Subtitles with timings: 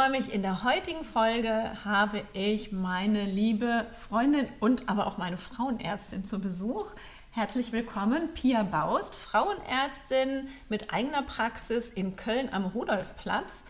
[0.00, 5.36] Freue mich, in der heutigen Folge habe ich meine liebe Freundin und aber auch meine
[5.36, 6.86] Frauenärztin zu Besuch.
[7.32, 13.62] Herzlich willkommen, Pia Baust, Frauenärztin mit eigener Praxis in Köln am Rudolfplatz.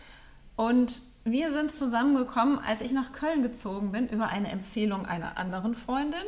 [0.55, 5.75] Und wir sind zusammengekommen, als ich nach Köln gezogen bin, über eine Empfehlung einer anderen
[5.75, 6.23] Freundin.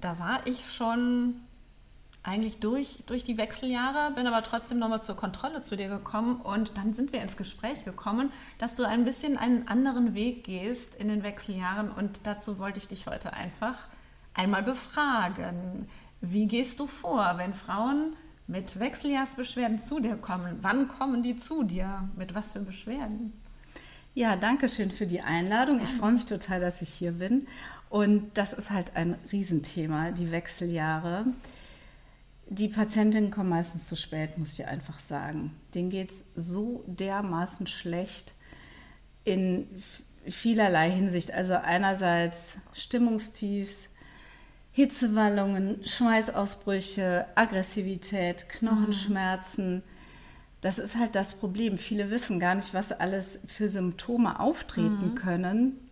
[0.00, 1.36] Da war ich schon
[2.22, 6.76] eigentlich durch, durch die Wechseljahre, bin aber trotzdem nochmal zur Kontrolle zu dir gekommen und
[6.76, 11.08] dann sind wir ins Gespräch gekommen, dass du ein bisschen einen anderen Weg gehst in
[11.08, 13.76] den Wechseljahren und dazu wollte ich dich heute einfach
[14.34, 15.88] einmal befragen.
[16.20, 18.14] Wie gehst du vor, wenn Frauen
[18.46, 20.58] mit Wechseljahrsbeschwerden zu dir kommen?
[20.60, 22.08] Wann kommen die zu dir?
[22.16, 23.32] Mit was für Beschwerden?
[24.12, 25.80] Ja, danke schön für die Einladung.
[25.80, 27.46] Ich freue mich total, dass ich hier bin.
[27.88, 31.26] Und das ist halt ein Riesenthema, die Wechseljahre.
[32.52, 35.54] Die Patientinnen kommen meistens zu spät, muss ich einfach sagen.
[35.72, 38.34] Denen geht es so dermaßen schlecht
[39.22, 39.68] in
[40.26, 41.32] vielerlei Hinsicht.
[41.32, 43.94] Also einerseits Stimmungstiefs,
[44.72, 49.84] Hitzewallungen, Schweißausbrüche, Aggressivität, Knochenschmerzen.
[50.60, 51.78] Das ist halt das Problem.
[51.78, 55.14] Viele wissen gar nicht, was alles für Symptome auftreten mhm.
[55.14, 55.88] können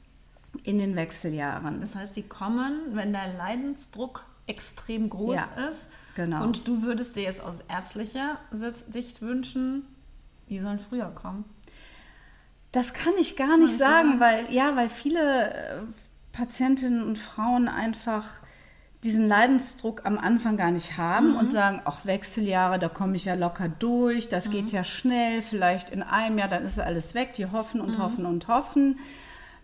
[0.64, 1.80] in den Wechseljahren.
[1.80, 5.88] Das heißt, die kommen, wenn der Leidensdruck extrem groß ja, ist.
[6.18, 6.42] Genau.
[6.42, 8.38] Und du würdest dir jetzt aus ärztlicher
[8.90, 9.84] Sicht wünschen,
[10.48, 11.44] die sollen früher kommen.
[12.72, 15.80] Das kann ich gar nicht ich sagen, sagen, weil ja, weil viele äh,
[16.32, 18.24] Patientinnen und Frauen einfach
[19.04, 21.36] diesen Leidensdruck am Anfang gar nicht haben mhm.
[21.36, 24.50] und sagen, ach Wechseljahre, da komme ich ja locker durch, das mhm.
[24.50, 28.02] geht ja schnell, vielleicht in einem Jahr, dann ist alles weg, die hoffen und mhm.
[28.02, 28.98] hoffen und hoffen.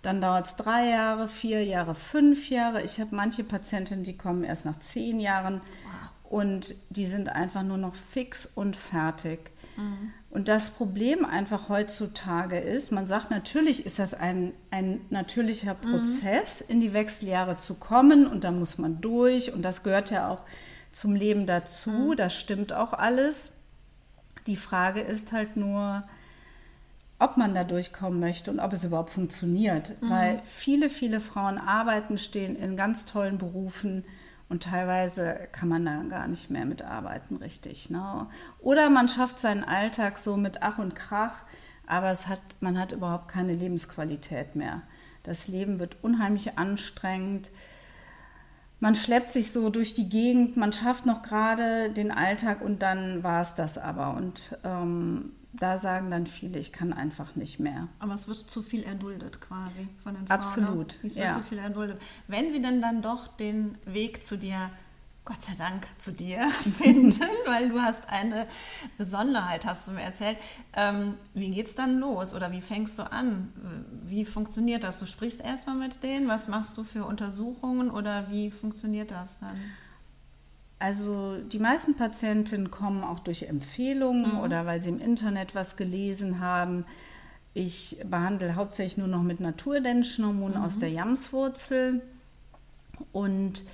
[0.03, 2.83] Dann dauert es drei Jahre, vier Jahre, fünf Jahre.
[2.83, 6.14] Ich habe manche Patientinnen, die kommen erst nach zehn Jahren wow.
[6.25, 9.51] Und die sind einfach nur noch fix und fertig.
[9.77, 10.13] Mhm.
[10.31, 15.91] Und das Problem einfach heutzutage ist, man sagt, natürlich ist das ein, ein natürlicher mhm.
[15.91, 16.75] Prozess, mhm.
[16.75, 20.43] in die Wechseljahre zu kommen und da muss man durch und das gehört ja auch
[20.91, 22.17] zum Leben dazu, mhm.
[22.17, 23.53] das stimmt auch alles.
[24.47, 26.05] Die Frage ist halt nur,
[27.19, 30.01] ob man da durchkommen möchte und ob es überhaupt funktioniert.
[30.01, 30.11] Mhm.
[30.11, 34.05] Weil viele, viele Frauen arbeiten, stehen in ganz tollen Berufen
[34.49, 37.91] und teilweise kann man da gar nicht mehr mitarbeiten, richtig.
[37.91, 38.27] Ne?
[38.61, 41.35] Oder man schafft seinen Alltag so mit Ach und Krach,
[41.87, 44.83] aber es hat, man hat überhaupt keine Lebensqualität mehr.
[45.23, 47.51] Das Leben wird unheimlich anstrengend.
[48.81, 53.23] Man schleppt sich so durch die Gegend, man schafft noch gerade den Alltag und dann
[53.23, 54.15] war es das aber.
[54.15, 57.89] Und ähm, da sagen dann viele, ich kann einfach nicht mehr.
[57.99, 60.39] Aber es wird zu viel erduldet quasi von den Frauen.
[60.39, 60.97] Absolut.
[61.03, 61.35] Es wird ja.
[61.35, 62.01] zu viel erduldet.
[62.27, 64.71] Wenn sie denn dann doch den Weg zu dir,
[65.25, 68.47] Gott sei Dank, zu dir finden, weil du hast eine
[68.99, 70.39] Besonderheit, hast du mir erzählt.
[70.75, 73.53] Ähm, wie geht es dann los oder wie fängst du an?
[74.03, 74.99] Wie funktioniert das?
[74.99, 79.59] Du sprichst erstmal mit denen, was machst du für Untersuchungen oder wie funktioniert das dann?
[80.85, 84.41] Also die meisten Patientinnen kommen auch durch Empfehlungen mhm.
[84.41, 86.85] oder weil sie im Internet was gelesen haben.
[87.55, 90.65] Ich behandle hauptsächlich nur noch mit naturdänischen Hormonen mhm.
[90.65, 92.03] aus der Jamswurzel.
[93.13, 93.65] Und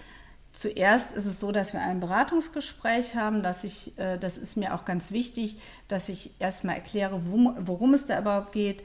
[0.52, 4.72] zuerst ist es so, dass wir ein Beratungsgespräch haben, dass ich, äh, das ist mir
[4.72, 8.84] auch ganz wichtig, dass ich erstmal erkläre, worum es da überhaupt geht,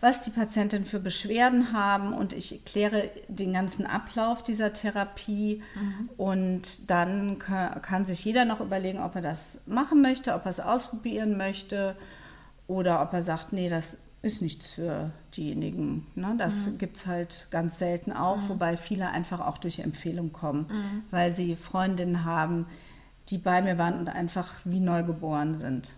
[0.00, 6.08] was die Patientinnen für Beschwerden haben und ich kläre den ganzen Ablauf dieser Therapie mhm.
[6.16, 10.50] und dann kann, kann, sich jeder noch überlegen, ob er das machen möchte, ob er
[10.50, 11.96] es ausprobieren möchte
[12.66, 16.06] oder ob er sagt, nee, das ist nichts für diejenigen.
[16.14, 16.34] Ne?
[16.38, 16.78] Das mhm.
[16.78, 18.48] gibt es halt ganz selten auch, mhm.
[18.48, 21.02] wobei viele einfach auch durch Empfehlung kommen, mhm.
[21.10, 22.66] weil sie Freundinnen haben,
[23.28, 25.92] die bei mir waren und einfach wie neugeboren sind.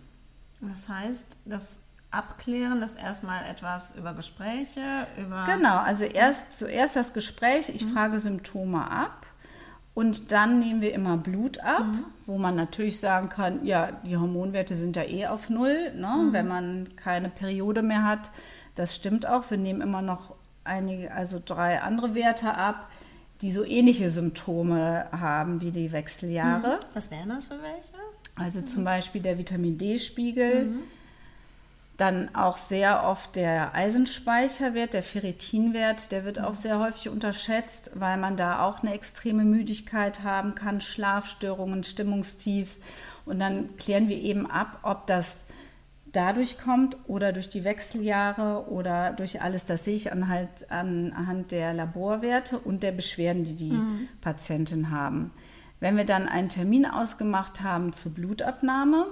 [0.61, 1.79] Das heißt, das
[2.13, 4.81] abklären, das erstmal etwas über Gespräche,
[5.17, 5.45] über.
[5.45, 7.93] Genau, also erst zuerst das Gespräch, ich mhm.
[7.93, 9.25] frage Symptome ab
[9.93, 12.05] und dann nehmen wir immer Blut ab, mhm.
[12.25, 16.07] wo man natürlich sagen kann, ja, die Hormonwerte sind ja eh auf Null, ne?
[16.07, 16.33] Mhm.
[16.33, 18.31] wenn man keine Periode mehr hat.
[18.75, 19.51] Das stimmt auch.
[19.51, 22.89] Wir nehmen immer noch einige, also drei andere Werte ab,
[23.41, 26.77] die so ähnliche Symptome haben wie die Wechseljahre.
[26.77, 26.85] Mhm.
[26.95, 27.93] Was wären das für welche?
[28.35, 30.69] Also zum Beispiel der Vitamin D-Spiegel.
[31.97, 38.17] Dann auch sehr oft der Eisenspeicherwert, der Ferritinwert, der wird auch sehr häufig unterschätzt, weil
[38.17, 42.81] man da auch eine extreme Müdigkeit haben kann, Schlafstörungen, Stimmungstiefs.
[43.25, 45.45] Und dann klären wir eben ab, ob das
[46.13, 49.65] dadurch kommt oder durch die Wechseljahre oder durch alles.
[49.65, 54.07] Das sehe ich anhand, anhand der Laborwerte und der Beschwerden, die die mhm.
[54.21, 55.31] Patienten haben.
[55.79, 59.07] Wenn wir dann einen Termin ausgemacht haben zur Blutabnahme,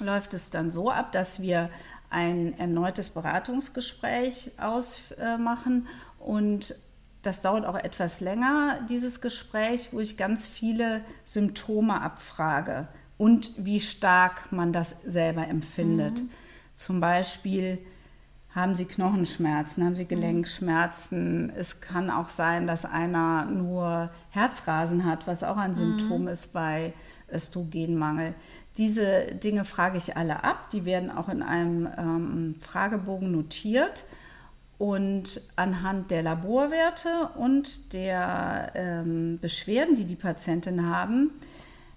[0.00, 1.70] läuft es dann so ab, dass wir
[2.10, 5.88] ein erneutes Beratungsgespräch ausmachen
[6.18, 6.74] und
[7.22, 12.86] das dauert auch etwas länger, dieses Gespräch, wo ich ganz viele Symptome abfrage
[13.18, 16.22] und wie stark man das selber empfindet.
[16.22, 16.30] Mhm.
[16.76, 17.78] Zum Beispiel
[18.54, 20.08] haben Sie Knochenschmerzen, haben Sie mhm.
[20.08, 21.52] Gelenkschmerzen.
[21.56, 26.28] Es kann auch sein, dass einer nur Herzrasen hat, was auch ein Symptom mhm.
[26.28, 26.94] ist bei
[27.32, 28.34] Östrogenmangel.
[28.76, 30.70] Diese Dinge frage ich alle ab.
[30.70, 34.04] Die werden auch in einem ähm, Fragebogen notiert.
[34.78, 41.30] Und anhand der Laborwerte und der ähm, Beschwerden, die die Patienten haben,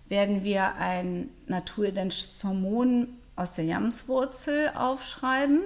[0.08, 5.60] werden wir ein naturidentisches Hormon aus der Jamswurzel aufschreiben,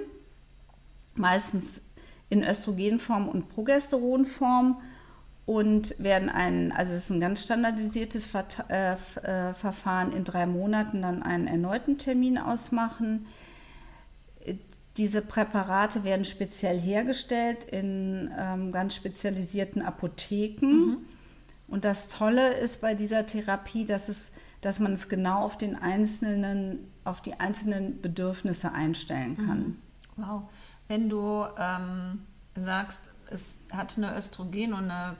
[1.14, 1.82] meistens
[2.30, 4.80] in Östrogenform und Progesteronform
[5.46, 8.28] und werden ein, also es ist ein ganz standardisiertes
[8.68, 13.26] äh, äh, Verfahren, in drei Monaten dann einen erneuten Termin ausmachen.
[14.96, 20.66] Diese Präparate werden speziell hergestellt in ähm, ganz spezialisierten Apotheken.
[20.66, 20.96] Mhm.
[21.66, 24.30] Und das Tolle ist bei dieser Therapie, dass, es,
[24.60, 29.58] dass man es genau auf, den einzelnen, auf die einzelnen Bedürfnisse einstellen kann.
[29.58, 29.76] Mhm.
[30.16, 30.42] Wow.
[30.86, 32.22] Wenn du ähm,
[32.54, 35.16] sagst, es hat eine Östrogen- und eine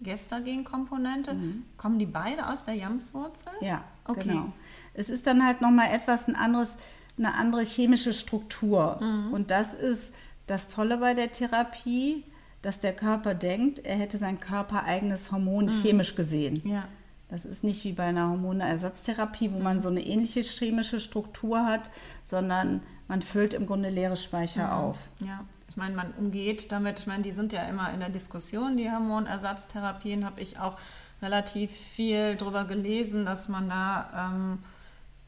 [0.00, 1.34] Gestagen-Komponente.
[1.34, 1.64] Mhm.
[1.76, 3.52] Kommen die beide aus der Jamswurzel?
[3.60, 4.28] Ja, okay.
[4.28, 4.52] genau.
[4.94, 6.78] Es ist dann halt nochmal etwas ein anderes,
[7.18, 8.98] eine andere chemische Struktur.
[9.00, 9.32] Mhm.
[9.32, 10.12] Und das ist
[10.46, 12.24] das Tolle bei der Therapie,
[12.62, 15.82] dass der Körper denkt, er hätte sein körpereigenes Hormon mhm.
[15.82, 16.62] chemisch gesehen.
[16.64, 16.88] Ja.
[17.28, 19.80] Das ist nicht wie bei einer Hormonersatztherapie, wo man mhm.
[19.80, 21.90] so eine ähnliche chemische Struktur hat,
[22.24, 24.72] sondern man füllt im Grunde leere Speicher mhm.
[24.72, 24.96] auf.
[25.20, 25.44] Ja.
[25.76, 28.90] Ich meine, man umgeht damit, ich meine, die sind ja immer in der Diskussion, die
[28.90, 30.78] Hormonersatztherapien, habe ich auch
[31.20, 34.60] relativ viel darüber gelesen, dass man da ähm,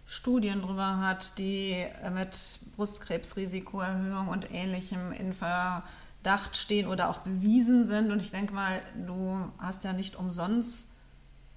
[0.07, 1.85] Studien drüber hat, die
[2.15, 8.11] mit Brustkrebsrisikoerhöhung und ähnlichem in Verdacht stehen oder auch bewiesen sind.
[8.11, 10.89] Und ich denke mal, du hast ja nicht umsonst,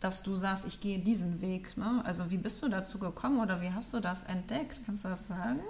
[0.01, 1.77] dass du sagst, ich gehe diesen Weg.
[1.77, 2.01] Ne?
[2.03, 4.81] Also wie bist du dazu gekommen oder wie hast du das entdeckt?
[4.85, 5.61] Kannst du das sagen?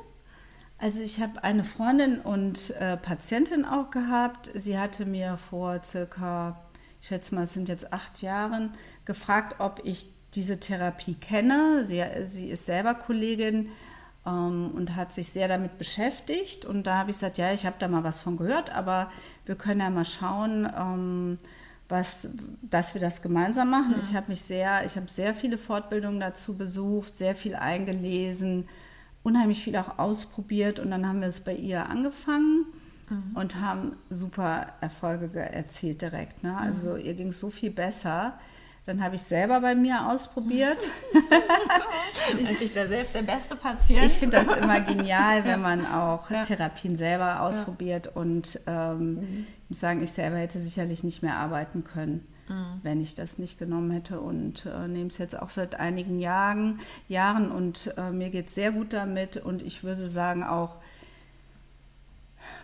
[0.81, 4.50] Also ich habe eine Freundin und äh, Patientin auch gehabt.
[4.56, 6.60] Sie hatte mir vor circa,
[7.00, 8.72] ich schätze mal, es sind jetzt acht Jahren,
[9.06, 11.86] gefragt, ob ich diese Therapie kenne.
[11.86, 13.69] Sie, sie ist selber Kollegin
[14.25, 16.66] ähm, und hat sich sehr damit beschäftigt.
[16.66, 19.12] Und da habe ich gesagt, ja, ich habe da mal was von gehört, aber
[19.45, 21.38] wir können ja mal schauen, ähm,
[21.89, 22.28] was,
[22.63, 23.92] dass wir das gemeinsam machen.
[23.92, 24.01] Mhm.
[24.01, 28.68] Ich habe mich sehr, ich habe sehr viele Fortbildungen dazu besucht, sehr viel eingelesen
[29.23, 32.65] unheimlich viel auch ausprobiert und dann haben wir es bei ihr angefangen
[33.09, 33.35] mhm.
[33.35, 36.44] und haben super Erfolge erzielt direkt.
[36.44, 36.57] Ne?
[36.57, 37.01] Also mhm.
[37.01, 38.39] ihr ging es so viel besser.
[38.85, 40.88] Dann habe ich selber bei mir ausprobiert.
[42.47, 44.06] also ich selbst der beste Patient.
[44.06, 46.42] Ich finde das immer genial, wenn man auch ja.
[46.42, 48.07] Therapien selber ausprobiert.
[48.07, 48.11] Ja.
[48.13, 49.47] Und ähm, mhm.
[49.63, 52.80] ich muss sagen, ich selber hätte sicherlich nicht mehr arbeiten können mhm.
[52.83, 56.80] wenn ich das nicht genommen hätte und äh, nehme es jetzt auch seit einigen Jahren,
[57.07, 60.78] Jahren und äh, mir geht es sehr gut damit und ich würde sagen auch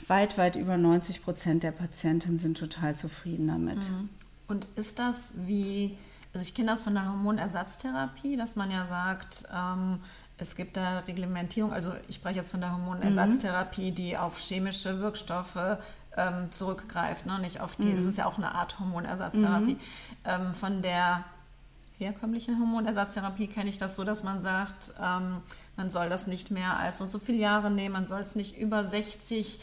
[0.08, 3.90] weit, weit über 90 Prozent der Patienten sind total zufrieden damit.
[3.90, 4.10] Mhm.
[4.48, 5.98] Und ist das wie,
[6.34, 10.00] also ich kenne das von der Hormonersatztherapie, dass man ja sagt, ähm,
[10.38, 15.80] es gibt da Reglementierung, also ich spreche jetzt von der Hormonersatztherapie, die auf chemische Wirkstoffe
[16.18, 17.40] ähm, zurückgreift, ne?
[17.40, 18.10] nicht auf die, es mhm.
[18.10, 19.76] ist ja auch eine Art Hormonersatztherapie.
[19.76, 19.80] Mhm.
[20.26, 21.24] Ähm, von der
[21.98, 25.42] herkömmlichen Hormonersatztherapie kenne ich das so, dass man sagt, ähm,
[25.76, 28.36] man soll das nicht mehr als so und so viele Jahre nehmen, man soll es
[28.36, 29.60] nicht über 60,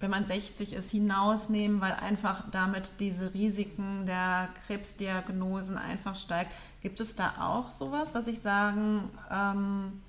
[0.00, 6.52] wenn man 60 ist, hinausnehmen, weil einfach damit diese Risiken der Krebsdiagnosen einfach steigt.
[6.82, 10.02] Gibt es da auch sowas, dass ich sagen ähm,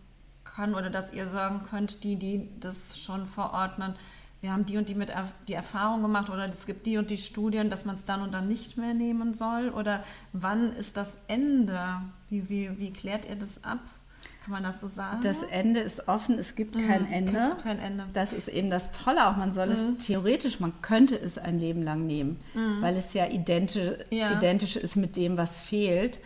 [0.43, 3.95] kann oder dass ihr sagen könnt, die, die das schon verordnen,
[4.41, 5.12] wir haben die und die mit
[5.48, 8.34] die Erfahrung gemacht oder es gibt die und die Studien, dass man es dann und
[8.34, 9.70] dann nicht mehr nehmen soll?
[9.70, 10.03] Oder
[10.34, 11.79] wann ist das Ende?
[12.29, 13.79] Wie, wie, wie klärt ihr das ab?
[14.44, 15.22] Kann man das so sagen?
[15.24, 17.58] Das Ende ist offen, es gibt mhm, kein Ende.
[17.62, 18.06] Kein Ende.
[18.13, 19.36] Das ist eben das Tolle auch.
[19.36, 19.74] Man soll mhm.
[19.74, 22.82] es theoretisch, man könnte es ein Leben lang nehmen, mhm.
[22.82, 26.20] weil es ja identisch, ja identisch ist mit dem, was fehlt.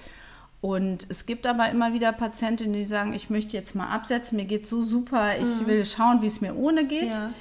[0.60, 4.46] Und es gibt aber immer wieder Patientinnen, die sagen, ich möchte jetzt mal absetzen, mir
[4.46, 7.16] geht so super, ich will schauen, wie es mir ohne geht.
[7.16, 7.32] Ja.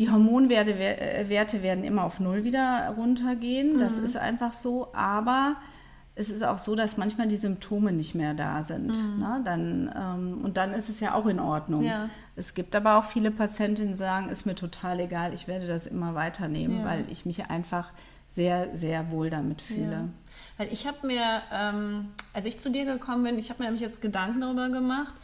[0.00, 3.78] Die Hormonwerte äh, Werte werden immer auf Null wieder runtergehen.
[3.78, 4.88] Das ist einfach so.
[4.94, 5.56] Aber
[6.14, 8.88] es ist auch so, dass manchmal die Symptome nicht mehr da sind.
[9.18, 9.42] Ne?
[9.44, 11.82] Dann, ähm, und dann ist es ja auch in Ordnung.
[11.82, 12.08] Ja.
[12.34, 15.86] Es gibt aber auch viele Patientinnen, die sagen, ist mir total egal, ich werde das
[15.86, 16.84] immer weiternehmen, Ja.
[16.86, 17.92] weil ich mich einfach
[18.30, 19.90] sehr, sehr wohl damit fühle.
[19.92, 20.08] Ja.
[20.56, 23.82] Weil ich habe mir, ähm, als ich zu dir gekommen bin, ich habe mir nämlich
[23.82, 25.14] jetzt Gedanken darüber gemacht,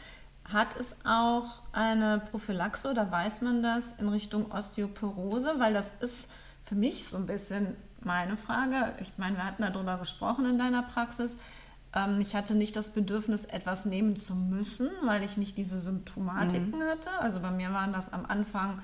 [0.51, 5.55] hat es auch eine Prophylaxe oder weiß man das in Richtung Osteoporose?
[5.57, 6.31] Weil das ist
[6.63, 8.93] für mich so ein bisschen meine Frage.
[9.01, 11.37] Ich meine, wir hatten darüber gesprochen in deiner Praxis.
[11.93, 16.81] Ähm, ich hatte nicht das Bedürfnis, etwas nehmen zu müssen, weil ich nicht diese Symptomatiken
[16.83, 17.11] hatte.
[17.19, 18.81] Also bei mir waren das am Anfang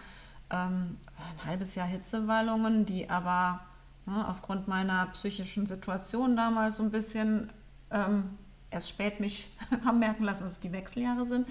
[0.49, 3.61] ähm, ein halbes Jahr Hitzewallungen, die aber
[4.05, 7.51] ne, aufgrund meiner psychischen Situation damals so ein bisschen
[7.91, 8.37] ähm,
[8.73, 9.49] erst spät mich
[9.85, 11.47] haben merken lassen, dass es die Wechseljahre sind.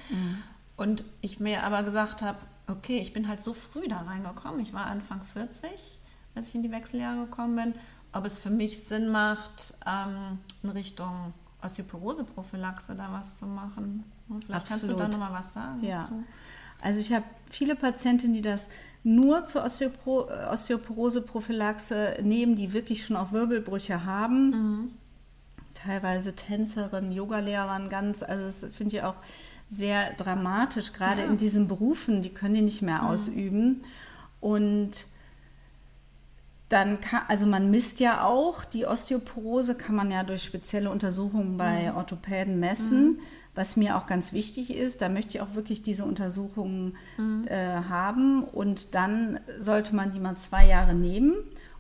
[0.77, 4.61] Und ich mir aber gesagt habe, okay, ich bin halt so früh da reingekommen.
[4.61, 5.71] Ich war Anfang 40,
[6.35, 7.75] als ich in die Wechseljahre gekommen bin.
[8.13, 14.05] Ob es für mich Sinn macht, ähm, in Richtung Osteoporose-Prophylaxe da was zu machen.
[14.45, 15.13] Vielleicht kannst du da Absolut.
[15.13, 16.01] nochmal was sagen Ja.
[16.03, 16.23] dazu.
[16.81, 18.69] Also ich habe viele Patientinnen, die das
[19.05, 24.51] nur zur Osteopro Osteoporose-Prophylaxe nehmen, die wirklich schon auch Wirbelbrüche haben.
[24.51, 24.91] Mhm.
[25.85, 29.15] Teilweise Tänzerinnen, Yogalehrern, ganz, also das finde ich auch
[29.71, 31.27] sehr dramatisch, gerade Ja.
[31.27, 31.33] Mhm.
[31.33, 33.83] in diesen Berufen, die können die nicht mehr ausüben.
[34.41, 35.07] Und
[36.69, 41.57] dann kann, also man misst ja auch, die Osteoporose kann man ja durch spezielle Untersuchungen
[41.59, 41.97] bei Mhm.
[41.97, 43.19] Orthopäden messen,
[43.55, 45.03] was mir auch ganz wichtig ist.
[45.03, 47.47] Da möchte ich auch wirklich diese Untersuchungen Mhm.
[47.49, 47.57] äh,
[47.89, 51.35] haben und dann sollte man die mal zwei Jahre nehmen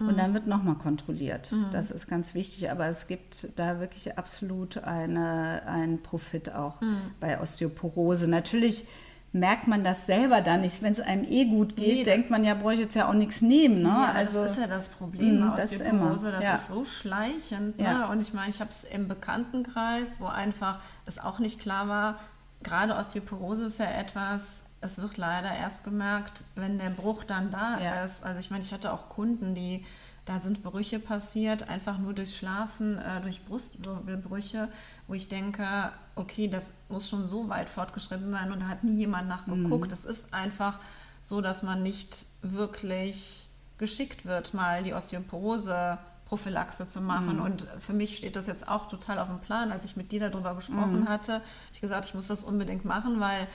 [0.08, 1.54] und dann wird nochmal kontrolliert.
[1.72, 6.74] Das ist ganz wichtig, aber es gibt da wirklich absolut eine, einen Profit auch
[7.20, 8.28] bei Osteoporose.
[8.28, 8.86] Natürlich
[9.34, 10.82] merkt man das selber dann nicht.
[10.82, 13.14] Wenn es einem eh gut geht, Nee, denkt man ja, brauche ich jetzt ja auch
[13.14, 13.82] nichts nehmen.
[13.82, 13.88] Ne?
[13.88, 16.28] Ja, also, das ist ja das Problem Mm, bei das ist Osteoporose.
[16.28, 16.54] immer, Das ja.
[16.54, 17.80] ist so schleichend.
[17.80, 17.98] Ja.
[17.98, 18.08] Ne?
[18.08, 22.18] Und ich meine, ich habe es im Bekanntenkreis, wo einfach es auch nicht klar war,
[22.62, 27.78] gerade Osteoporose ist ja etwas, es wird leider erst gemerkt, wenn der Bruch dann da
[27.80, 28.04] Ja.
[28.04, 28.24] ist.
[28.24, 29.84] Also ich meine, ich hatte auch Kunden, die
[30.24, 34.68] da sind Brüche passiert, einfach nur durchs Schlafen, äh, durch Brustwirbelbrüche,
[35.08, 38.94] wo ich denke, okay, das muss schon so weit fortgeschritten sein und da hat nie
[38.98, 39.88] jemand nachgeguckt.
[39.88, 39.92] Mhm.
[39.92, 40.78] Es ist einfach
[41.22, 43.48] so, dass man nicht wirklich
[43.78, 47.36] geschickt wird, mal die Osteoporose Prophylaxe zu machen.
[47.36, 47.42] Mhm.
[47.42, 49.70] Und für mich steht das jetzt auch total auf dem Plan.
[49.72, 51.08] Als ich mit dir darüber gesprochen Mhm.
[51.08, 53.48] hatte, habe ich gesagt, ich muss das unbedingt machen, weil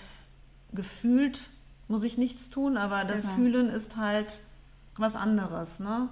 [0.74, 1.50] gefühlt
[1.88, 3.34] muss ich nichts tun, aber das Genau.
[3.36, 4.42] Fühlen ist halt
[4.98, 5.80] was anderes.
[5.80, 6.10] Ne?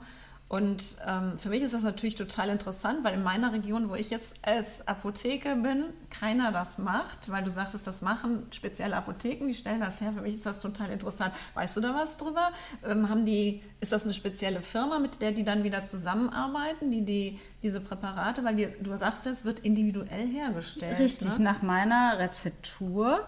[0.47, 4.11] Und ähm, für mich ist das natürlich total interessant, weil in meiner Region, wo ich
[4.11, 9.55] jetzt als Apotheke bin, keiner das macht, weil du sagtest, das machen spezielle Apotheken, die
[9.55, 10.13] stellen das her.
[10.13, 11.33] Für mich ist das total interessant.
[11.55, 12.51] Weißt du da was drüber?
[12.87, 17.03] Ähm, haben die, ist das eine spezielle Firma, mit der die dann wieder zusammenarbeiten, die,
[17.03, 20.99] die diese Präparate, weil die, du sagst, es wird individuell hergestellt.
[20.99, 21.43] Richtig, ne?
[21.43, 23.27] nach meiner Rezeptur.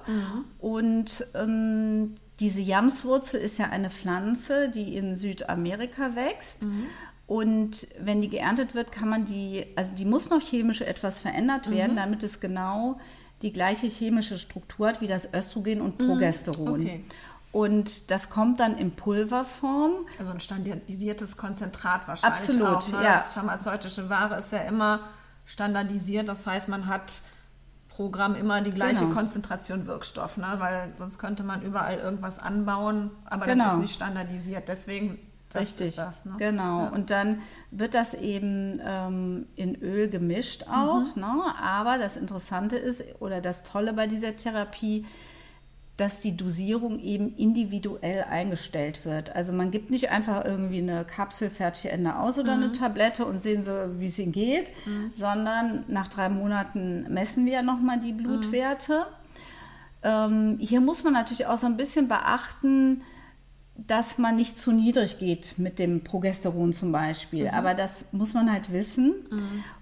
[0.59, 6.65] Und ähm, diese Jamswurzel ist ja eine Pflanze, die in Südamerika wächst.
[7.27, 11.69] Und wenn die geerntet wird, kann man die, also die muss noch chemisch etwas verändert
[11.69, 12.99] werden, damit es genau
[13.41, 16.81] die gleiche chemische Struktur hat wie das Östrogen und Progesteron.
[16.81, 17.03] Okay.
[17.51, 19.91] Und das kommt dann in Pulverform.
[20.19, 22.87] Also ein standardisiertes Konzentrat wahrscheinlich Absolut, auch.
[22.89, 23.03] Ne?
[23.03, 23.13] ja.
[23.13, 25.01] Das pharmazeutische Ware ist ja immer
[25.45, 26.27] standardisiert.
[26.29, 27.21] Das heißt, man hat
[27.89, 29.13] pro Gramm immer die gleiche Genau.
[29.15, 30.55] Konzentration Wirkstoff, ne?
[30.57, 33.73] weil sonst könnte man überall irgendwas anbauen, aber das Genau.
[33.73, 34.67] ist nicht standardisiert.
[34.69, 35.17] Deswegen
[35.59, 36.25] das Richtig, ist das.
[36.25, 36.33] Ne?
[36.37, 36.83] genau.
[36.83, 36.89] Ja.
[36.89, 41.15] Und dann wird das eben ähm, in Öl gemischt auch.
[41.15, 41.21] Mhm.
[41.21, 41.43] Ne?
[41.61, 45.05] Aber das Interessante ist oder das Tolle bei dieser Therapie,
[45.97, 49.35] dass die Dosierung eben individuell eingestellt wird.
[49.35, 52.63] Also man gibt nicht einfach irgendwie eine Kapsel fertig Ende aus oder Mhm.
[52.65, 54.71] eine Tablette und sehen so, wie es ihnen geht,
[55.15, 58.01] sondern nach drei Monaten messen wir nochmal Mhm.
[58.01, 59.07] die Blutwerte.
[60.03, 63.01] Ähm, hier muss man natürlich auch so ein bisschen beachten,
[63.77, 67.47] dass man nicht zu niedrig geht mit dem Progesteron zum Beispiel.
[67.49, 69.13] Aber das muss man halt wissen.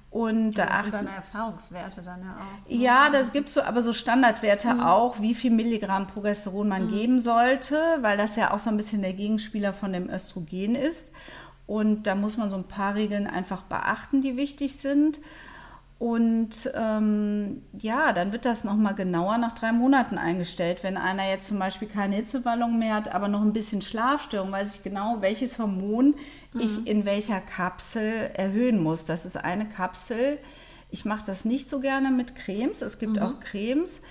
[0.10, 0.70] Und da Mhm.
[0.70, 2.70] Das sind deine Erfahrungswerte dann ja auch.
[2.72, 4.80] ja, das gibt so, aber so Standardwerte Mhm.
[4.82, 9.02] auch, wie viel Milligramm Progesteron man geben sollte, weil das ja auch so ein bisschen
[9.02, 11.12] der Gegenspieler von dem Östrogen ist.
[11.68, 15.20] Und da muss man so ein paar Regeln einfach beachten, die wichtig sind.
[15.98, 20.84] Und ähm, ja, dann wird das nochmal genauer nach drei Monaten eingestellt.
[20.84, 24.76] Wenn einer jetzt zum Beispiel keine Hitzewallung mehr hat, aber noch ein bisschen Schlafstörung, weiß
[24.76, 26.16] ich genau, welches Hormon
[26.58, 29.06] ich in welcher Kapsel erhöhen muss.
[29.06, 30.38] Das ist eine Kapsel,
[30.92, 32.82] Ich mache das nicht so gerne mit Cremes.
[32.82, 33.20] Es gibt mhm.
[33.20, 34.02] auch Cremes.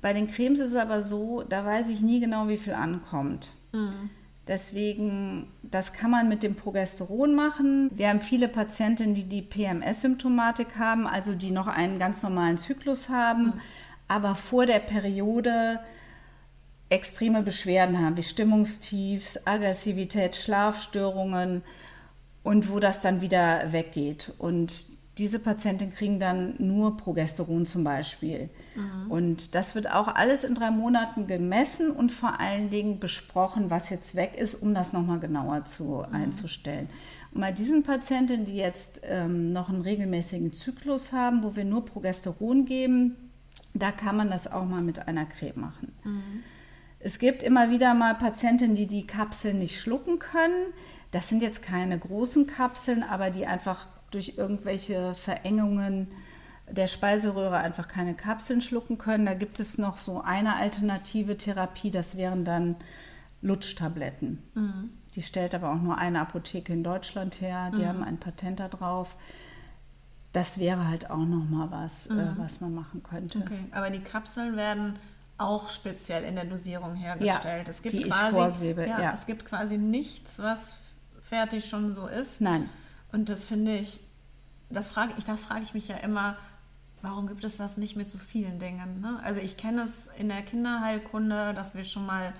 [0.00, 3.52] Bei den Cremes ist es aber so, da weiß ich nie genau, wie viel ankommt.
[3.72, 4.10] Mhm.
[4.48, 7.90] Deswegen, das kann man mit dem Progesteron machen.
[7.94, 13.08] Wir haben viele Patientinnen, die die PMS-Symptomatik haben, also die noch einen ganz normalen Zyklus
[13.08, 13.60] haben, mhm.
[14.06, 15.80] aber vor der Periode
[16.88, 21.62] extreme Beschwerden haben, wie Stimmungstiefs, Aggressivität, Schlafstörungen
[22.44, 24.32] und wo das dann wieder weggeht.
[24.38, 24.86] Und
[25.18, 28.50] diese Patienten kriegen dann nur Progesteron zum Beispiel.
[28.74, 29.10] Mhm.
[29.10, 33.88] Und das wird auch alles in drei Monaten gemessen und vor allen Dingen besprochen, was
[33.88, 36.14] jetzt weg ist, um das nochmal genauer zu, mhm.
[36.14, 36.88] einzustellen.
[37.32, 41.86] Und bei diesen Patienten, die jetzt ähm, noch einen regelmäßigen Zyklus haben, wo wir nur
[41.86, 43.16] Progesteron geben,
[43.72, 45.92] da kann man das auch mal mit einer Creme machen.
[46.04, 46.42] Mhm.
[46.98, 50.72] Es gibt immer wieder mal Patienten, die die Kapseln nicht schlucken können.
[51.10, 56.08] Das sind jetzt keine großen Kapseln, aber die einfach durch irgendwelche Verengungen
[56.70, 59.26] der Speiseröhre einfach keine Kapseln schlucken können.
[59.26, 62.76] Da gibt es noch so eine alternative Therapie, das wären dann
[63.42, 64.42] Lutschtabletten.
[64.54, 64.90] Mhm.
[65.14, 67.70] Die stellt aber auch nur eine Apotheke in Deutschland her.
[67.74, 67.88] Die mhm.
[67.88, 69.14] haben ein Patent darauf.
[70.32, 72.20] Das wäre halt auch noch mal was, äh, mhm.
[72.20, 73.38] äh, was man machen könnte.
[73.38, 74.98] Okay, aber die Kapseln werden
[75.36, 77.66] auch speziell in der Dosierung hergestellt.
[77.66, 79.12] Ja, es gibt die quasi, ich vorgebe, ja, ja.
[79.12, 80.74] Es gibt quasi nichts, was
[81.20, 82.40] fertig schon so ist.
[82.40, 82.70] Nein.
[83.12, 84.00] Und das finde ich,
[84.70, 86.36] das frage ich, das frage ich mich ja immer,
[87.02, 89.00] warum gibt es das nicht mit so vielen Dingen?
[89.00, 89.20] Ne?
[89.22, 92.32] Also ich kenne es in der Kinderheilkunde, dass wir schon mal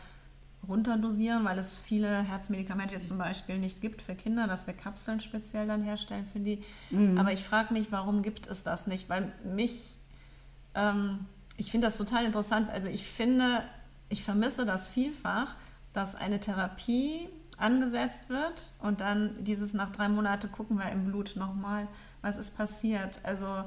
[0.68, 5.21] runterdosieren, weil es viele Herzmedikamente jetzt zum Beispiel nicht gibt für Kinder, dass wir Kapseln
[5.21, 6.62] speziell dann herstellen für die.
[6.90, 7.18] Mhm.
[7.18, 9.09] Aber ich frage mich, warum gibt es das nicht?
[9.09, 9.99] Weil mich,
[10.75, 12.68] ähm, ich finde das total interessant.
[12.71, 13.62] Also ich finde,
[14.09, 15.54] ich vermisse das vielfach,
[15.92, 21.35] dass eine Therapie angesetzt wird und dann dieses nach drei Monaten gucken wir im Blut
[21.37, 21.88] nochmal,
[22.23, 23.20] was ist passiert.
[23.23, 23.64] Also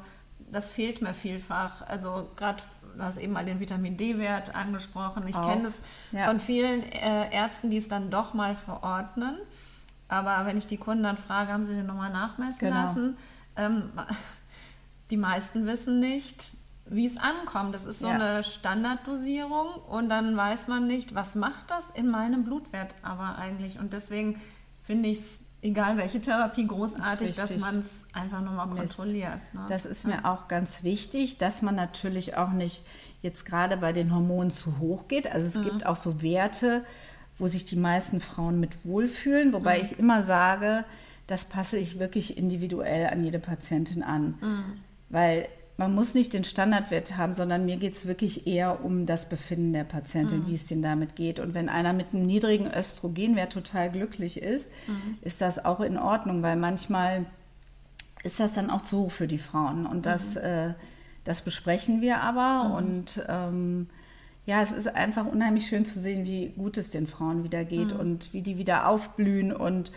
[0.51, 1.81] das fehlt mir vielfach.
[1.87, 2.61] Also gerade,
[2.97, 5.27] du hast eben mal den Vitamin D-Wert angesprochen.
[5.27, 6.25] Ich kenne das ja.
[6.25, 9.37] von vielen äh, Ärzten, die es dann doch mal verordnen.
[10.07, 12.81] Aber wenn ich die Kunden dann frage, haben sie den nochmal nachmessen genau.
[12.81, 13.17] lassen?
[13.55, 13.91] Ähm,
[15.11, 17.75] die meisten wissen nicht, wie es ankommt.
[17.75, 18.15] Das ist so ja.
[18.15, 23.79] eine Standarddosierung und dann weiß man nicht, was macht das in meinem Blutwert aber eigentlich.
[23.79, 24.41] Und deswegen
[24.81, 29.39] finde ich es, egal welche Therapie, großartig, das dass man es einfach nochmal kontrolliert.
[29.53, 29.65] Ne?
[29.67, 32.85] Das ist mir auch ganz wichtig, dass man natürlich auch nicht
[33.21, 35.31] jetzt gerade bei den Hormonen zu hoch geht.
[35.31, 35.69] Also es mhm.
[35.69, 36.85] gibt auch so Werte,
[37.37, 39.85] wo sich die meisten Frauen mit wohlfühlen, wobei mhm.
[39.85, 40.85] ich immer sage,
[41.27, 44.37] das passe ich wirklich individuell an jede Patientin an.
[44.41, 44.63] Mhm.
[45.09, 45.47] Weil
[45.79, 49.71] man muss nicht den Standardwert haben, sondern mir geht es wirklich eher um das Befinden
[49.71, 50.47] der Patientin, mhm.
[50.47, 51.39] wie es denen damit geht.
[51.39, 55.17] Und wenn einer mit einem niedrigen Östrogenwert total glücklich ist, mhm.
[55.21, 57.25] ist das auch in Ordnung, weil manchmal
[58.23, 59.85] ist das dann auch zu hoch für die Frauen.
[59.85, 60.41] Und das, mhm.
[60.41, 60.73] äh,
[61.23, 62.65] das besprechen wir aber.
[62.65, 62.75] Mhm.
[62.75, 63.87] Und ähm,
[64.45, 67.93] ja, es ist einfach unheimlich schön zu sehen, wie gut es den Frauen wieder geht
[67.93, 68.01] mhm.
[68.01, 69.93] und wie die wieder aufblühen und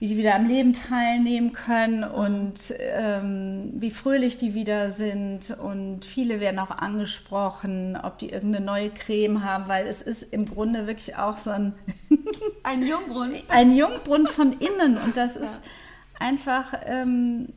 [0.00, 5.50] wie die wieder am Leben teilnehmen können und ähm, wie fröhlich die wieder sind.
[5.50, 10.46] Und viele werden auch angesprochen, ob die irgendeine neue Creme haben, weil es ist im
[10.46, 11.74] Grunde wirklich auch so ein,
[12.62, 13.36] ein Jungbrunnen.
[13.48, 14.98] ein Jungbrunnen von innen.
[14.98, 15.70] Und das ist ja.
[16.20, 17.48] einfach ähm,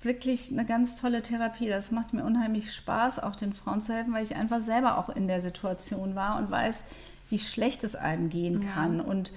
[0.00, 1.68] wirklich eine ganz tolle Therapie.
[1.68, 5.08] Das macht mir unheimlich Spaß, auch den Frauen zu helfen, weil ich einfach selber auch
[5.08, 6.84] in der Situation war und weiß,
[7.30, 8.68] wie schlecht es einem gehen ja.
[8.74, 9.00] kann.
[9.00, 9.32] Und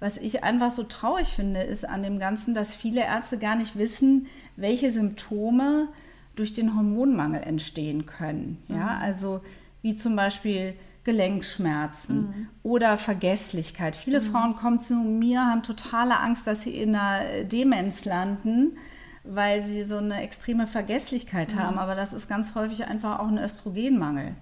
[0.00, 3.76] was ich einfach so traurig finde, ist an dem Ganzen, dass viele Ärzte gar nicht
[3.76, 5.88] wissen, welche Symptome
[6.36, 8.62] durch den Hormonmangel entstehen können.
[8.68, 9.02] Ja, mhm.
[9.02, 9.40] also
[9.82, 12.48] wie zum Beispiel Gelenkschmerzen mhm.
[12.62, 13.96] oder Vergesslichkeit.
[13.96, 14.24] Viele mhm.
[14.24, 18.76] Frauen kommen zu mir, haben totale Angst, dass sie in einer Demenz landen,
[19.24, 21.58] weil sie so eine extreme Vergesslichkeit mhm.
[21.60, 21.78] haben.
[21.78, 24.34] Aber das ist ganz häufig einfach auch ein Östrogenmangel.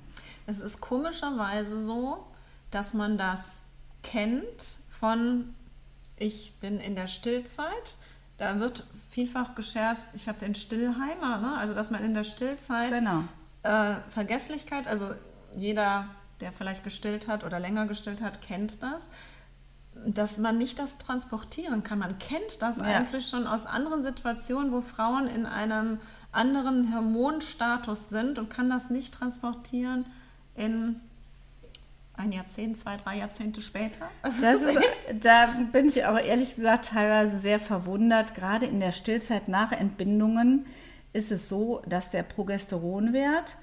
[0.46, 2.18] Es ist komischerweise so,
[2.70, 3.60] dass man das
[4.02, 5.54] kennt von
[6.16, 7.96] ich bin in der Stillzeit.
[8.38, 11.56] Da wird vielfach gescherzt, ich habe den Stillheimer, ne?
[11.56, 13.24] also dass man in der Stillzeit genau.
[13.62, 15.14] äh, Vergesslichkeit, also
[15.54, 16.08] jeder,
[16.40, 19.08] der vielleicht gestillt hat oder länger gestillt hat, kennt das,
[20.06, 21.98] dass man nicht das transportieren kann.
[21.98, 22.82] Man kennt das ja.
[22.82, 25.98] eigentlich schon aus anderen Situationen, wo Frauen in einem
[26.30, 30.04] anderen Hormonstatus sind und kann das nicht transportieren
[30.54, 31.00] in
[32.16, 34.08] ein Jahrzehnt, zwei, drei Jahrzehnte später.
[34.22, 34.78] Also das ist,
[35.20, 38.34] da bin ich aber ehrlich gesagt teilweise sehr verwundert.
[38.34, 40.66] Gerade in der Stillzeit nach Entbindungen
[41.12, 43.56] ist es so, dass der Progesteronwert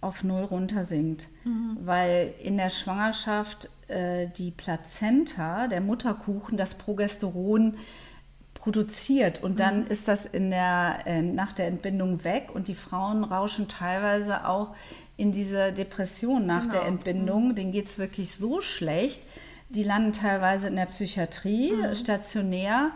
[0.00, 1.76] auf null runter sinkt, mhm.
[1.82, 7.76] weil in der Schwangerschaft äh, die Plazenta, der Mutterkuchen, das Progesteron
[8.54, 9.86] produziert und dann mhm.
[9.88, 14.74] ist das in der, äh, nach der Entbindung weg und die Frauen rauschen teilweise auch
[15.20, 16.74] in diese Depression nach genau.
[16.74, 17.48] der Entbindung.
[17.48, 17.54] Mhm.
[17.54, 19.22] Denen geht es wirklich so schlecht.
[19.68, 21.94] Die landen teilweise in der Psychiatrie, mhm.
[21.94, 22.90] stationär.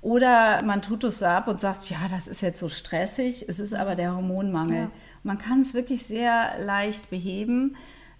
[0.00, 3.74] Oder man tut es ab und sagt, ja, das ist jetzt so stressig, es ist
[3.74, 4.82] aber der Hormonmangel.
[4.82, 4.90] Ja.
[5.24, 7.76] Man kann es wirklich sehr leicht beheben.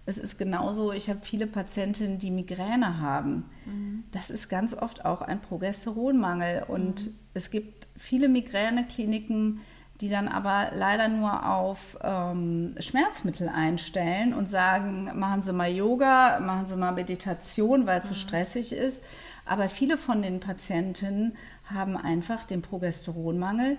[0.07, 3.45] Es ist genauso, ich habe viele Patientinnen, die Migräne haben.
[3.67, 4.05] Mhm.
[4.11, 6.65] Das ist ganz oft auch ein Progesteronmangel.
[6.67, 7.15] Und mhm.
[7.35, 9.61] es gibt viele Migränekliniken,
[10.01, 16.39] die dann aber leider nur auf ähm, Schmerzmittel einstellen und sagen, machen Sie mal Yoga,
[16.41, 18.09] machen Sie mal Meditation, weil es mhm.
[18.11, 19.03] so stressig ist.
[19.45, 23.77] Aber viele von den Patientinnen haben einfach den Progesteronmangel.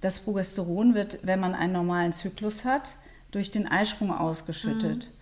[0.00, 2.96] Das Progesteron wird, wenn man einen normalen Zyklus hat,
[3.30, 5.06] durch den Eisprung ausgeschüttet.
[5.06, 5.14] Mhm.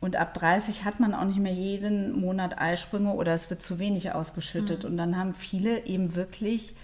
[0.00, 3.78] Und ab 30 hat man auch nicht mehr jeden Monat Eisprünge oder es wird zu
[3.78, 4.82] wenig ausgeschüttet.
[4.82, 4.90] Mhm.
[4.90, 6.74] Und dann haben viele eben wirklich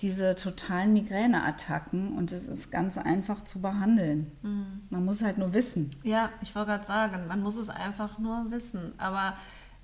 [0.00, 4.32] diese totalen Migräneattacken und es ist ganz einfach zu behandeln.
[4.42, 4.82] Mhm.
[4.90, 5.90] Man muss halt nur wissen.
[6.02, 8.92] Ja, ich wollte gerade sagen, man muss es einfach nur wissen.
[8.98, 9.34] Aber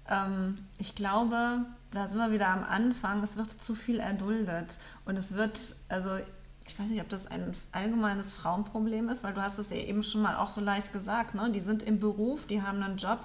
[0.09, 4.79] ähm, ich glaube, da sind wir wieder am Anfang, es wird zu viel erduldet.
[5.05, 6.19] Und es wird, also
[6.67, 10.03] ich weiß nicht, ob das ein allgemeines Frauenproblem ist, weil du hast es ja eben
[10.03, 11.51] schon mal auch so leicht gesagt, ne?
[11.53, 13.21] die sind im Beruf, die haben einen Job,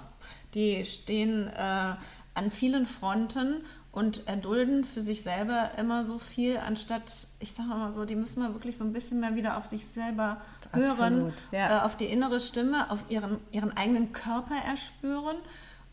[0.54, 1.94] die stehen äh,
[2.34, 3.62] an vielen Fronten
[3.96, 8.40] und erdulden für sich selber immer so viel, anstatt, ich sage mal so, die müssen
[8.40, 10.36] mal wirklich so ein bisschen mehr wieder auf sich selber
[10.70, 11.78] hören, ja.
[11.78, 15.38] äh, auf die innere Stimme, auf ihren, ihren eigenen Körper erspüren.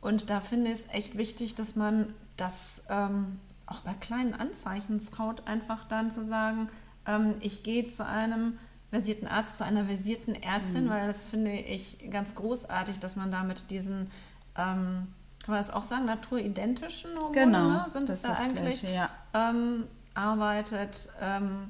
[0.02, 5.00] Und da finde ich es echt wichtig, dass man das ähm, auch bei kleinen Anzeichen
[5.00, 6.68] traut, einfach dann zu sagen,
[7.08, 8.58] ähm, ich gehe zu einem
[8.90, 10.90] versierten Arzt, zu einer versierten Ärztin, mhm.
[10.90, 14.12] weil das finde ich ganz großartig, dass man da mit diesen,
[14.58, 15.08] ähm,
[15.44, 17.86] kann man das auch sagen, naturidentischen Hormone genau, ne?
[17.88, 19.10] sind es da eigentlich, Gleiche, ja.
[19.34, 21.10] ähm, arbeitet.
[21.22, 21.70] Ähm,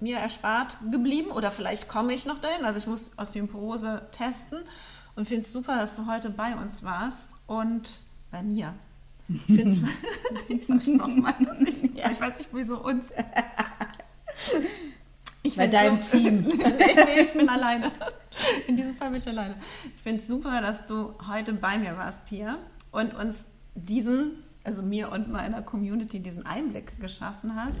[0.00, 2.64] mir erspart geblieben oder vielleicht komme ich noch dahin.
[2.64, 4.60] Also ich muss Osteoporose testen
[5.16, 8.74] und finde es super, dass du heute bei uns warst und bei mir.
[9.28, 9.82] Ich finde es,
[11.68, 13.08] ich, ich weiß nicht, wieso uns.
[15.42, 16.42] Ich Bei deinem so, Team.
[16.42, 17.92] nee, ich bin alleine.
[18.66, 19.54] In diesem Fall bin ich alleine.
[19.96, 22.58] Ich finde es super, dass du heute bei mir warst, Pia,
[22.98, 27.80] und uns diesen, also mir und meiner Community, diesen Einblick geschaffen hast.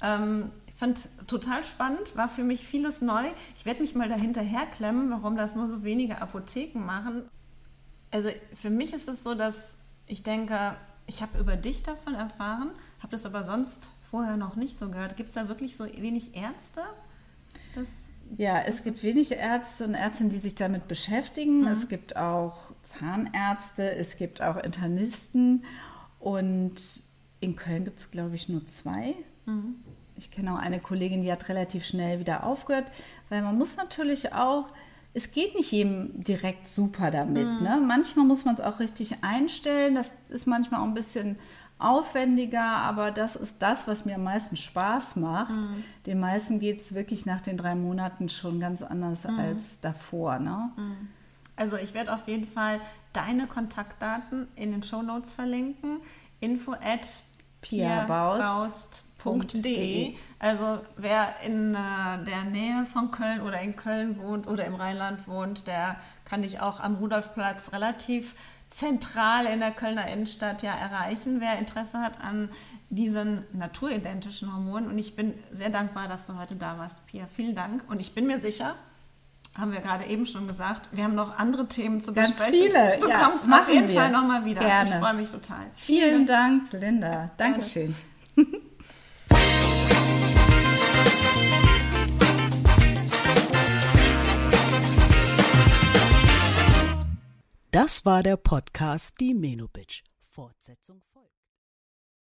[0.00, 3.24] Ähm, ich fand total spannend, war für mich vieles neu.
[3.56, 7.22] Ich werde mich mal dahinter herklemmen, warum das nur so wenige Apotheken machen.
[8.10, 12.70] Also für mich ist es so, dass ich denke, ich habe über dich davon erfahren,
[13.00, 15.16] habe das aber sonst vorher noch nicht so gehört.
[15.16, 16.82] Gibt es da wirklich so wenig Ärzte?
[17.74, 17.88] Das,
[18.36, 21.60] ja, es gibt wenig Ärzte und Ärztinnen, die sich damit beschäftigen.
[21.60, 21.68] Mhm.
[21.68, 25.64] Es gibt auch Zahnärzte, es gibt auch Internisten
[26.18, 26.74] und
[27.40, 29.14] in Köln gibt es, glaube ich, nur zwei.
[29.46, 29.76] Mhm.
[30.16, 32.86] Ich kenne auch eine Kollegin, die hat relativ schnell wieder aufgehört,
[33.28, 34.66] weil man muss natürlich auch,
[35.12, 37.46] es geht nicht jedem direkt super damit.
[37.46, 37.62] Mhm.
[37.62, 37.82] Ne?
[37.86, 39.94] Manchmal muss man es auch richtig einstellen.
[39.94, 41.36] Das ist manchmal auch ein bisschen
[41.84, 45.54] aufwendiger, aber das ist das, was mir am meisten Spaß macht.
[45.54, 45.84] Mhm.
[46.06, 49.38] Den meisten geht es wirklich nach den drei Monaten schon ganz anders mhm.
[49.38, 50.38] als davor.
[50.38, 50.70] Ne?
[50.76, 51.08] Mhm.
[51.56, 52.80] Also ich werde auf jeden Fall
[53.12, 56.00] deine Kontaktdaten in den Show Notes verlinken.
[56.40, 57.20] Info at
[57.60, 60.14] piabaust.de.
[60.38, 65.28] Also wer in äh, der Nähe von Köln oder in Köln wohnt oder im Rheinland
[65.28, 68.34] wohnt, der kann dich auch am Rudolfplatz relativ
[68.74, 72.48] zentral in der Kölner Innenstadt ja erreichen, wer Interesse hat an
[72.90, 74.88] diesen naturidentischen Hormonen.
[74.88, 77.26] Und ich bin sehr dankbar, dass du heute da warst, Pia.
[77.36, 77.84] Vielen Dank.
[77.88, 78.74] Und ich bin mir sicher,
[79.56, 82.66] haben wir gerade eben schon gesagt, wir haben noch andere Themen zu Ganz besprechen.
[82.66, 82.98] viele.
[83.00, 84.00] Du ja, kommst auf jeden wir.
[84.00, 84.60] Fall nochmal wieder.
[84.60, 84.90] Gerne.
[84.90, 85.66] Ich freue mich total.
[85.74, 87.30] Vielen, Vielen Dank, Linda.
[87.36, 87.94] Dankeschön.
[97.74, 100.04] Das war der Podcast Die Menobitch.
[100.22, 101.02] Fortsetzung